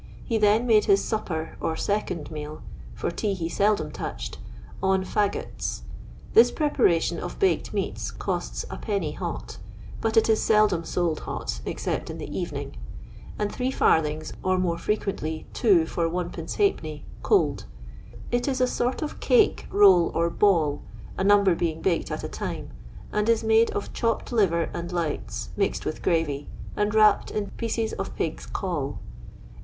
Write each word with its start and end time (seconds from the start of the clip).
He 0.25 0.39
then 0.39 0.65
made 0.65 0.85
his 0.85 1.03
supper, 1.03 1.55
^ 1.61 1.79
second 1.79 2.31
meal, 2.31 2.63
for 2.95 3.11
tea 3.11 3.35
he 3.35 3.47
seldom 3.47 3.91
touchec^ 3.91 4.37
an 4.81 5.03
*iu[ots." 5.03 5.81
This 6.33 6.49
preparation 6.49 7.19
of 7.19 7.37
baked 7.37 7.71
meats 7.71 8.09
cotts 8.11 8.65
Id. 8.73 9.11
hot 9.17 9.59
but 10.01 10.17
it 10.17 10.27
is 10.27 10.41
seldom 10.41 10.83
sold 10.85 11.19
hot 11.19 11.61
except 11.67 12.09
in 12.09 12.17
the 12.17 12.35
evening— 12.35 12.77
and 13.37 13.55
id., 13.61 14.31
or 14.41 14.57
more 14.57 14.79
frequently 14.79 15.45
two 15.53 15.85
for 15.85 16.09
Ijid, 16.09 17.01
cold. 17.21 17.65
It 18.31 18.47
is 18.47 18.59
a 18.59 18.65
sort 18.65 19.03
of 19.03 19.19
cake, 19.19 19.67
roll, 19.69 20.09
or 20.15 20.31
ball, 20.31 20.81
a 21.15 21.23
number 21.23 21.53
being 21.53 21.79
baked 21.79 22.09
at 22.09 22.23
a 22.23 22.27
time, 22.27 22.71
and 23.13 23.29
is 23.29 23.43
made 23.43 23.69
of 23.69 23.93
chopped 23.93 24.31
liver 24.31 24.71
and 24.73 24.91
lights, 24.91 25.49
mixed 25.55 25.85
with 25.85 26.01
gravy, 26.01 26.49
and 26.75 26.95
wrapped 26.95 27.29
in 27.29 27.51
pieces 27.51 27.93
of 27.93 28.15
pig*s 28.15 28.47
caul. 28.47 28.97